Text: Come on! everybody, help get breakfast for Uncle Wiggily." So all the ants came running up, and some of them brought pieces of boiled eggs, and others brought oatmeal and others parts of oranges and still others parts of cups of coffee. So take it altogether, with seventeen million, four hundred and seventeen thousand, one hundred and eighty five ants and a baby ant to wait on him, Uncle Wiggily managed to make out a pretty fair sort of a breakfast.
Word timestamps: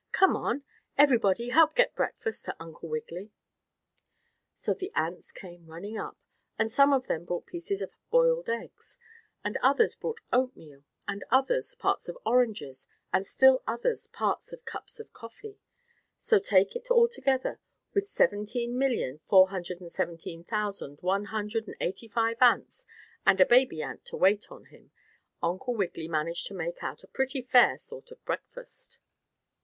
Come 0.13 0.35
on! 0.35 0.63
everybody, 0.97 1.49
help 1.49 1.75
get 1.75 1.93
breakfast 1.93 2.43
for 2.43 2.55
Uncle 2.59 2.89
Wiggily." 2.89 3.29
So 4.55 4.71
all 4.71 4.77
the 4.79 4.91
ants 4.95 5.31
came 5.31 5.67
running 5.67 5.95
up, 5.95 6.17
and 6.57 6.71
some 6.71 6.91
of 6.91 7.05
them 7.05 7.23
brought 7.23 7.45
pieces 7.45 7.83
of 7.83 7.91
boiled 8.09 8.49
eggs, 8.49 8.97
and 9.43 9.57
others 9.61 9.93
brought 9.93 10.21
oatmeal 10.33 10.83
and 11.07 11.23
others 11.29 11.75
parts 11.75 12.09
of 12.09 12.17
oranges 12.25 12.87
and 13.13 13.27
still 13.27 13.61
others 13.67 14.07
parts 14.07 14.51
of 14.51 14.65
cups 14.65 14.99
of 14.99 15.13
coffee. 15.13 15.59
So 16.17 16.39
take 16.39 16.75
it 16.75 16.89
altogether, 16.89 17.59
with 17.93 18.07
seventeen 18.09 18.79
million, 18.79 19.19
four 19.29 19.49
hundred 19.49 19.81
and 19.81 19.91
seventeen 19.91 20.43
thousand, 20.43 20.97
one 21.01 21.25
hundred 21.25 21.67
and 21.67 21.75
eighty 21.79 22.07
five 22.07 22.37
ants 22.41 22.87
and 23.23 23.39
a 23.39 23.45
baby 23.45 23.83
ant 23.83 24.03
to 24.05 24.17
wait 24.17 24.51
on 24.51 24.65
him, 24.65 24.89
Uncle 25.43 25.75
Wiggily 25.75 26.07
managed 26.07 26.47
to 26.47 26.55
make 26.55 26.81
out 26.83 27.03
a 27.03 27.07
pretty 27.07 27.43
fair 27.43 27.77
sort 27.77 28.09
of 28.09 28.17
a 28.17 28.21
breakfast. 28.21 28.97